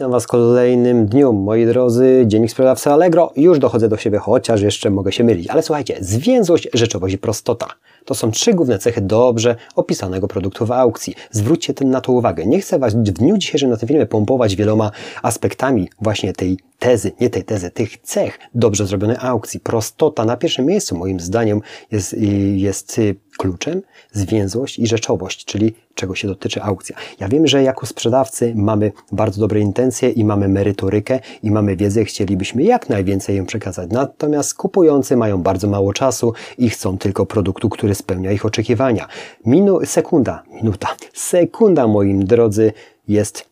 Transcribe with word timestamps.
Witam 0.00 0.12
Was 0.12 0.24
w 0.24 0.26
kolejnym 0.26 1.06
dniu, 1.06 1.32
moi 1.32 1.66
drodzy, 1.66 2.24
dziennik 2.26 2.50
sprzedawcy 2.50 2.90
Allegro. 2.90 3.32
Już 3.36 3.58
dochodzę 3.58 3.88
do 3.88 3.96
siebie, 3.96 4.18
chociaż 4.18 4.62
jeszcze 4.62 4.90
mogę 4.90 5.12
się 5.12 5.24
mylić. 5.24 5.48
Ale 5.48 5.62
słuchajcie, 5.62 5.96
zwięzłość, 6.00 6.68
rzeczowość 6.74 7.14
i 7.14 7.18
prostota. 7.18 7.66
To 8.04 8.14
są 8.14 8.30
trzy 8.30 8.54
główne 8.54 8.78
cechy 8.78 9.00
dobrze 9.00 9.56
opisanego 9.76 10.28
produktu 10.28 10.66
w 10.66 10.72
aukcji. 10.72 11.14
Zwróćcie 11.30 11.74
ten 11.74 11.90
na 11.90 12.00
to 12.00 12.12
uwagę. 12.12 12.46
Nie 12.46 12.60
chcę 12.60 12.78
Was 12.78 12.94
w 12.94 13.02
dniu 13.02 13.38
dzisiejszym 13.38 13.70
na 13.70 13.76
tym 13.76 13.88
filmie 13.88 14.06
pompować 14.06 14.56
wieloma 14.56 14.90
aspektami 15.22 15.88
właśnie 16.00 16.32
tej 16.32 16.58
tezy, 16.80 17.12
nie 17.20 17.30
tej 17.30 17.44
tezy, 17.44 17.70
tych 17.70 17.98
cech 17.98 18.38
dobrze 18.54 18.86
zrobionej 18.86 19.16
aukcji. 19.20 19.60
Prostota 19.60 20.24
na 20.24 20.36
pierwszym 20.36 20.66
miejscu 20.66 20.96
moim 20.96 21.20
zdaniem 21.20 21.60
jest, 21.90 22.16
jest 22.54 23.00
kluczem, 23.38 23.82
zwięzłość 24.12 24.78
i 24.78 24.86
rzeczowość, 24.86 25.44
czyli 25.44 25.74
czego 25.94 26.14
się 26.14 26.28
dotyczy 26.28 26.62
aukcja. 26.62 26.96
Ja 27.20 27.28
wiem, 27.28 27.46
że 27.46 27.62
jako 27.62 27.86
sprzedawcy 27.86 28.52
mamy 28.56 28.92
bardzo 29.12 29.40
dobre 29.40 29.60
intencje 29.60 30.10
i 30.10 30.24
mamy 30.24 30.48
merytorykę 30.48 31.20
i 31.42 31.50
mamy 31.50 31.76
wiedzę, 31.76 32.04
chcielibyśmy 32.04 32.62
jak 32.62 32.88
najwięcej 32.88 33.36
ją 33.36 33.46
przekazać. 33.46 33.90
Natomiast 33.90 34.54
kupujący 34.54 35.16
mają 35.16 35.42
bardzo 35.42 35.68
mało 35.68 35.92
czasu 35.92 36.32
i 36.58 36.70
chcą 36.70 36.98
tylko 36.98 37.26
produktu, 37.26 37.68
który 37.68 37.94
spełnia 37.94 38.32
ich 38.32 38.46
oczekiwania. 38.46 39.06
Minu, 39.46 39.78
sekunda, 39.84 40.42
minuta, 40.52 40.88
sekunda, 41.14 41.86
moim 41.86 42.24
drodzy, 42.24 42.72
jest 43.08 43.49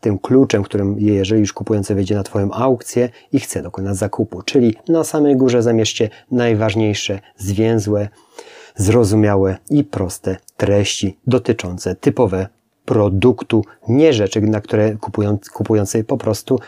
tym 0.00 0.18
kluczem, 0.18 0.62
którym 0.62 0.96
jeżeli 0.98 1.40
już 1.40 1.52
kupujący 1.52 1.94
wejdzie 1.94 2.14
na 2.14 2.22
Twoją 2.22 2.52
aukcję 2.52 3.08
i 3.32 3.40
chce 3.40 3.62
dokonać 3.62 3.96
zakupu. 3.96 4.42
Czyli 4.42 4.74
na 4.88 5.04
samej 5.04 5.36
górze 5.36 5.62
zamieście 5.62 6.10
najważniejsze, 6.30 7.20
zwięzłe, 7.36 8.08
zrozumiałe 8.76 9.56
i 9.70 9.84
proste 9.84 10.36
treści 10.56 11.18
dotyczące 11.26 11.94
typowe 11.94 12.48
produktu, 12.84 13.64
nie 13.88 14.12
rzeczy, 14.12 14.40
na 14.40 14.60
które 14.60 14.96
kupujący, 14.96 15.50
kupujący 15.50 16.04
po 16.04 16.16
prostu 16.16 16.58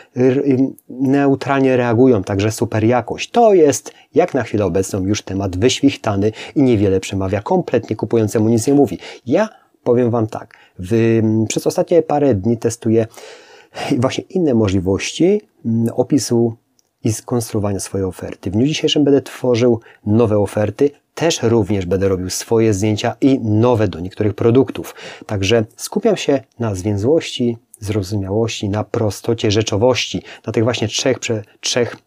neutralnie 0.89 1.77
reagują, 1.77 2.23
także 2.23 2.51
super 2.51 2.83
jakość. 2.83 3.31
To 3.31 3.53
jest, 3.53 3.93
jak 4.15 4.33
na 4.33 4.43
chwilę 4.43 4.65
obecną, 4.65 5.05
już 5.05 5.21
temat 5.21 5.57
wyświchtany 5.57 6.31
i 6.55 6.61
niewiele 6.61 6.99
przemawia, 6.99 7.41
kompletnie 7.41 7.95
kupującemu 7.95 8.49
nic 8.49 8.67
nie 8.67 8.73
mówi. 8.73 8.99
Ja 9.25 9.49
powiem 9.83 10.11
Wam 10.11 10.27
tak, 10.27 10.57
w, 10.79 11.21
przez 11.49 11.67
ostatnie 11.67 12.01
parę 12.01 12.35
dni 12.35 12.57
testuję 12.57 13.07
właśnie 13.99 14.23
inne 14.29 14.53
możliwości 14.53 15.41
opisu 15.93 16.55
i 17.03 17.13
skonstruowania 17.13 17.79
swojej 17.79 18.07
oferty. 18.07 18.51
W 18.51 18.53
dniu 18.53 18.65
dzisiejszym 18.65 19.03
będę 19.03 19.21
tworzył 19.21 19.79
nowe 20.05 20.39
oferty, 20.39 20.91
też 21.15 21.43
również 21.43 21.85
będę 21.85 22.07
robił 22.07 22.29
swoje 22.29 22.73
zdjęcia 22.73 23.15
i 23.21 23.39
nowe 23.39 23.87
do 23.87 23.99
niektórych 23.99 24.33
produktów. 24.33 24.95
Także 25.25 25.65
skupiam 25.75 26.17
się 26.17 26.41
na 26.59 26.75
zwięzłości, 26.75 27.57
zrozumiałości, 27.79 28.69
na 28.69 28.83
prostocie 28.83 29.51
rzeczowości, 29.51 30.23
na 30.47 30.53
tych 30.53 30.63
właśnie 30.63 30.87
trzech, 30.87 31.17
trzech 31.59 31.97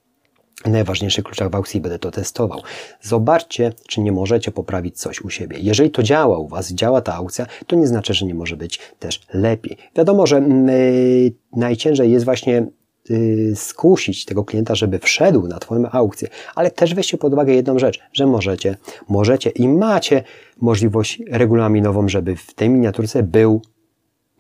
najważniejszych 0.69 1.25
kluczach 1.25 1.51
w 1.51 1.55
aukcji 1.55 1.81
będę 1.81 1.99
to 1.99 2.11
testował. 2.11 2.61
Zobaczcie, 3.01 3.73
czy 3.89 4.01
nie 4.01 4.13
możecie 4.13 4.51
poprawić 4.51 4.99
coś 4.99 5.23
u 5.23 5.31
siebie. 5.31 5.57
Jeżeli 5.61 5.91
to 5.91 6.03
działa 6.03 6.39
u 6.39 6.49
Was, 6.49 6.73
działa 6.73 7.01
ta 7.01 7.15
aukcja, 7.15 7.47
to 7.67 7.77
nie 7.77 7.87
znaczy, 7.87 8.15
że 8.15 8.27
nie 8.27 8.35
może 8.35 8.57
być 8.57 8.81
też 8.99 9.21
lepiej. 9.35 9.77
Wiadomo, 9.97 10.27
że 10.27 10.37
yy, 10.41 11.33
najciężej 11.53 12.13
jest 12.13 12.25
właśnie 12.25 12.67
Y, 13.11 13.53
skusić 13.57 14.25
tego 14.25 14.45
klienta, 14.45 14.75
żeby 14.75 14.99
wszedł 14.99 15.47
na 15.47 15.59
Twoją 15.59 15.91
aukcję, 15.91 16.29
ale 16.55 16.71
też 16.71 16.95
weźcie 16.95 17.19
pod 17.19 17.33
uwagę 17.33 17.55
jedną 17.55 17.79
rzecz, 17.79 18.01
że 18.13 18.27
możecie, 18.27 18.77
możecie 19.09 19.51
i 19.51 19.69
macie 19.69 20.23
możliwość 20.61 21.23
regulaminową, 21.31 22.09
żeby 22.09 22.37
w 22.37 22.55
tej 22.55 22.71
miniaturce 22.71 23.23
był 23.23 23.63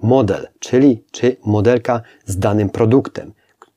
model, 0.02 0.48
czyli 0.58 1.05
czy 1.11 1.36
modelka 1.44 2.02
z 2.24 2.38
danym 2.38 2.70
produktem 2.70 3.33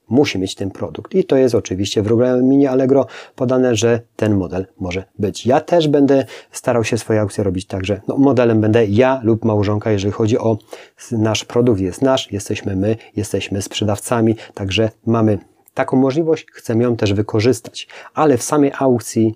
musi 0.09 0.39
mieć 0.39 0.55
ten 0.55 0.71
produkt. 0.71 1.15
I 1.15 1.23
to 1.23 1.35
jest 1.35 1.55
oczywiście 1.55 2.01
w 2.01 2.07
regulaminie 2.07 2.71
Allegro 2.71 3.05
podane, 3.35 3.75
że 3.75 4.01
ten 4.15 4.35
model 4.35 4.65
może 4.79 5.03
być. 5.19 5.45
Ja 5.45 5.61
też 5.61 5.87
będę 5.87 6.25
starał 6.51 6.83
się 6.83 6.97
swoje 6.97 7.21
aukcje 7.21 7.43
robić 7.43 7.65
tak, 7.65 7.85
że 7.85 8.01
no, 8.07 8.17
modelem 8.17 8.61
będę 8.61 8.85
ja 8.85 9.21
lub 9.23 9.45
małżonka, 9.45 9.91
jeżeli 9.91 10.11
chodzi 10.11 10.37
o 10.37 10.57
nasz 11.11 11.45
produkt, 11.45 11.81
jest 11.81 12.01
nasz, 12.01 12.31
jesteśmy 12.31 12.75
my, 12.75 12.95
jesteśmy 13.15 13.61
sprzedawcami, 13.61 14.35
także 14.53 14.89
mamy 15.05 15.37
taką 15.73 15.97
możliwość, 15.97 16.45
chcemy 16.53 16.83
ją 16.83 16.95
też 16.95 17.13
wykorzystać. 17.13 17.87
Ale 18.13 18.37
w 18.37 18.43
samej 18.43 18.71
aukcji 18.79 19.35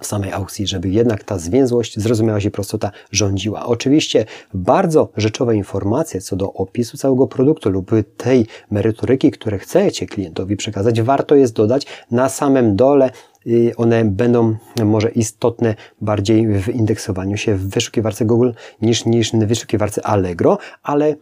w 0.00 0.06
samej 0.06 0.32
aukcji, 0.32 0.66
żeby 0.66 0.88
jednak 0.88 1.24
ta 1.24 1.38
zwięzłość, 1.38 1.98
zrozumiałość 2.00 2.46
i 2.46 2.50
prostota 2.50 2.90
rządziła. 3.12 3.66
Oczywiście 3.66 4.24
bardzo 4.54 5.08
rzeczowe 5.16 5.56
informacje 5.56 6.20
co 6.20 6.36
do 6.36 6.52
opisu 6.52 6.96
całego 6.96 7.26
produktu 7.26 7.70
lub 7.70 7.90
tej 8.16 8.46
merytoryki, 8.70 9.30
które 9.30 9.58
chcecie 9.58 10.06
klientowi 10.06 10.56
przekazać, 10.56 11.02
warto 11.02 11.34
jest 11.34 11.54
dodać 11.54 11.86
na 12.10 12.28
samym 12.28 12.76
dole 12.76 13.10
y, 13.46 13.72
one 13.76 14.04
będą 14.04 14.56
może 14.84 15.10
istotne 15.10 15.74
bardziej 16.00 16.46
w 16.46 16.68
indeksowaniu 16.68 17.36
się 17.36 17.54
w 17.54 17.68
wyszukiwarce 17.68 18.24
Google 18.24 18.50
niż, 18.82 19.04
niż 19.04 19.32
w 19.32 19.44
wyszukiwarce 19.44 20.06
Allegro, 20.06 20.58
ale 20.82 21.16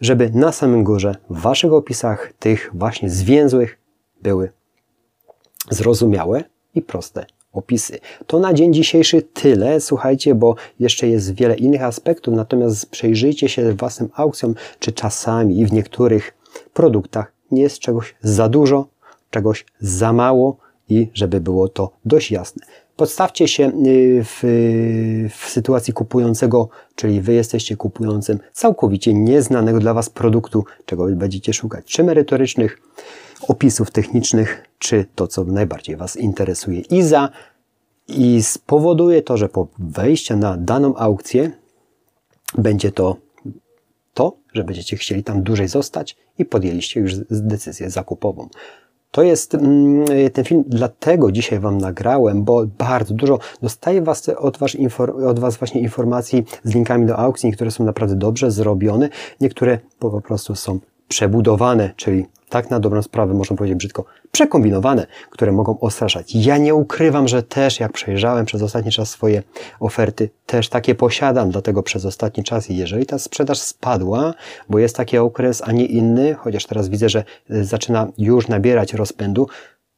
żeby 0.00 0.30
na 0.30 0.52
samym 0.52 0.84
górze 0.84 1.16
w 1.30 1.40
Waszych 1.40 1.72
opisach 1.72 2.32
tych 2.38 2.70
właśnie 2.74 3.10
zwięzłych 3.10 3.78
były 4.22 4.50
zrozumiałe 5.70 6.44
i 6.74 6.82
proste 6.82 7.26
opisy. 7.54 7.98
To 8.26 8.38
na 8.38 8.54
dzień 8.54 8.74
dzisiejszy 8.74 9.22
tyle, 9.22 9.80
słuchajcie, 9.80 10.34
bo 10.34 10.54
jeszcze 10.80 11.08
jest 11.08 11.34
wiele 11.34 11.56
innych 11.56 11.82
aspektów, 11.82 12.34
natomiast 12.34 12.90
przejrzyjcie 12.90 13.48
się 13.48 13.72
własnym 13.72 14.08
aukcjom, 14.14 14.54
czy 14.78 14.92
czasami 14.92 15.66
w 15.66 15.72
niektórych 15.72 16.34
produktach 16.74 17.32
nie 17.50 17.62
jest 17.62 17.78
czegoś 17.78 18.14
za 18.22 18.48
dużo, 18.48 18.86
czegoś 19.30 19.64
za 19.80 20.12
mało 20.12 20.56
i 20.88 21.08
żeby 21.14 21.40
było 21.40 21.68
to 21.68 21.90
dość 22.04 22.30
jasne. 22.30 22.66
Podstawcie 22.96 23.48
się 23.48 23.72
y, 23.86 24.24
w, 24.24 24.40
w, 25.34 25.50
sytuacji 25.50 25.92
kupującego, 25.92 26.68
czyli 26.94 27.20
Wy 27.20 27.32
jesteście 27.32 27.76
kupującym 27.76 28.38
całkowicie 28.52 29.14
nieznanego 29.14 29.78
dla 29.78 29.94
Was 29.94 30.10
produktu, 30.10 30.64
czego 30.86 31.06
będziecie 31.06 31.52
szukać, 31.52 31.84
czy 31.84 32.04
merytorycznych 32.04 32.80
opisów 33.48 33.90
technicznych, 33.90 34.64
czy 34.78 35.06
to, 35.14 35.26
co 35.26 35.44
najbardziej 35.44 35.96
Was 35.96 36.16
interesuje. 36.16 36.80
I 36.80 37.02
za 37.02 37.28
i 38.08 38.42
spowoduje 38.42 39.22
to, 39.22 39.36
że 39.36 39.48
po 39.48 39.68
wejściu 39.78 40.36
na 40.36 40.56
daną 40.56 40.96
aukcję 40.96 41.50
będzie 42.58 42.92
to 42.92 43.16
to, 44.14 44.36
że 44.52 44.64
będziecie 44.64 44.96
chcieli 44.96 45.24
tam 45.24 45.42
dłużej 45.42 45.68
zostać 45.68 46.16
i 46.38 46.44
podjęliście 46.44 47.00
już 47.00 47.14
decyzję 47.30 47.90
zakupową. 47.90 48.48
To 49.10 49.22
jest 49.22 49.54
mm, 49.54 50.06
ten 50.32 50.44
film, 50.44 50.64
dlatego 50.66 51.32
dzisiaj 51.32 51.60
Wam 51.60 51.78
nagrałem, 51.78 52.44
bo 52.44 52.66
bardzo 52.78 53.14
dużo 53.14 53.38
dostaję 53.62 54.02
was, 54.02 54.28
od, 54.28 54.58
was 54.58 54.76
od 55.26 55.38
Was 55.38 55.56
właśnie 55.56 55.80
informacji 55.80 56.44
z 56.64 56.74
linkami 56.74 57.06
do 57.06 57.16
aukcji, 57.16 57.52
które 57.52 57.70
są 57.70 57.84
naprawdę 57.84 58.16
dobrze 58.16 58.50
zrobione, 58.50 59.08
niektóre 59.40 59.78
po 59.98 60.20
prostu 60.20 60.54
są 60.54 60.80
przebudowane, 61.08 61.92
czyli 61.96 62.26
tak 62.54 62.70
na 62.70 62.80
dobrą 62.80 63.02
sprawę, 63.02 63.34
można 63.34 63.56
powiedzieć 63.56 63.78
brzydko, 63.78 64.04
przekombinowane, 64.32 65.06
które 65.30 65.52
mogą 65.52 65.80
ostraszać. 65.80 66.34
Ja 66.34 66.58
nie 66.58 66.74
ukrywam, 66.74 67.28
że 67.28 67.42
też 67.42 67.80
jak 67.80 67.92
przejrzałem 67.92 68.46
przez 68.46 68.62
ostatni 68.62 68.92
czas 68.92 69.10
swoje 69.10 69.42
oferty, 69.80 70.30
też 70.46 70.68
takie 70.68 70.94
posiadam, 70.94 71.50
dlatego 71.50 71.82
przez 71.82 72.04
ostatni 72.04 72.44
czas, 72.44 72.68
jeżeli 72.68 73.06
ta 73.06 73.18
sprzedaż 73.18 73.58
spadła, 73.58 74.34
bo 74.70 74.78
jest 74.78 74.96
taki 74.96 75.18
okres, 75.18 75.62
a 75.66 75.72
nie 75.72 75.86
inny, 75.86 76.34
chociaż 76.34 76.66
teraz 76.66 76.88
widzę, 76.88 77.08
że 77.08 77.24
zaczyna 77.48 78.08
już 78.18 78.48
nabierać 78.48 78.94
rozpędu, 78.94 79.48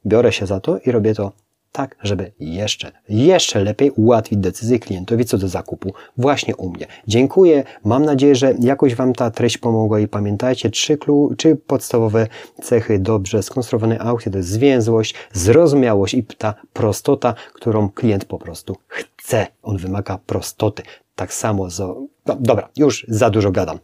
biorę 0.07 0.33
się 0.33 0.47
za 0.47 0.61
to 0.61 0.79
i 0.79 0.91
robię 0.91 1.15
to 1.15 1.33
tak, 1.77 1.97
żeby 2.03 2.33
jeszcze, 2.41 2.93
jeszcze 3.09 3.65
lepiej 3.65 3.91
ułatwić 3.91 4.39
decyzję 4.39 4.79
klientowi 4.79 5.25
co 5.25 5.39
do 5.39 5.49
zakupu 5.49 5.93
właśnie 6.17 6.57
u 6.57 6.71
mnie. 6.71 6.87
Dziękuję, 7.07 7.65
mam 7.85 8.05
nadzieję, 8.05 8.35
że 8.35 8.55
jakoś 8.61 8.95
Wam 8.95 9.13
ta 9.13 9.31
treść 9.31 9.59
pomogła 9.59 10.01
i 10.01 10.09
pamiętajcie, 10.09 10.71
trzy, 10.71 10.99
trzy 11.37 11.57
podstawowe 11.57 12.27
cechy 12.63 12.99
dobrze 12.99 13.43
skonstruowanej 13.43 13.99
aukcji 14.01 14.33
to 14.33 14.39
jest 14.39 14.49
zwięzłość, 14.49 15.15
zrozumiałość 15.33 16.15
i 16.15 16.25
ta 16.25 16.55
prostota, 16.73 17.35
którą 17.53 17.91
klient 17.91 18.25
po 18.25 18.39
prostu 18.39 18.77
chce. 18.87 19.47
On 19.63 19.77
wymaga 19.77 20.19
prostoty. 20.27 20.83
Tak 21.15 21.33
samo, 21.33 21.71
z... 21.71 21.79
no, 22.27 22.37
dobra, 22.41 22.69
już 22.77 23.07
za 23.09 23.31
dużo 23.31 23.51
gadam. 23.53 23.79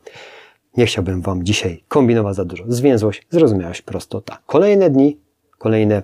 Nie 0.76 0.86
chciałbym 0.86 1.22
Wam 1.22 1.44
dzisiaj 1.44 1.84
kombinować 1.88 2.36
za 2.36 2.44
dużo. 2.44 2.64
Zwięzłość, 2.68 3.26
zrozumiałość, 3.30 3.82
prostota. 3.82 4.38
Kolejne 4.46 4.90
dni, 4.90 5.18
kolejne 5.58 6.02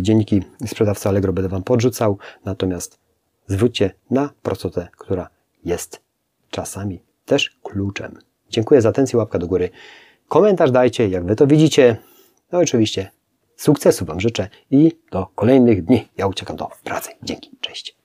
dzienniki 0.00 0.42
sprzedawca 0.66 1.08
Allegro 1.08 1.32
będę 1.32 1.48
Wam 1.48 1.62
podrzucał, 1.62 2.18
natomiast 2.44 2.98
zwróćcie 3.46 3.90
na 4.10 4.30
prostotę, 4.42 4.88
która 4.96 5.28
jest 5.64 6.00
czasami 6.50 7.02
też 7.24 7.58
kluczem. 7.62 8.18
Dziękuję 8.50 8.82
za 8.82 8.88
atencję, 8.88 9.18
łapka 9.18 9.38
do 9.38 9.46
góry. 9.46 9.70
Komentarz 10.28 10.70
dajcie, 10.70 11.08
jak 11.08 11.24
Wy 11.24 11.36
to 11.36 11.46
widzicie. 11.46 11.96
No 12.52 12.58
oczywiście 12.58 13.10
sukcesu 13.56 14.04
Wam 14.04 14.20
życzę 14.20 14.48
i 14.70 14.92
do 15.10 15.26
kolejnych 15.26 15.84
dni. 15.84 16.08
Ja 16.16 16.26
uciekam 16.26 16.56
do 16.56 16.68
pracy. 16.84 17.10
Dzięki, 17.22 17.50
cześć. 17.60 17.97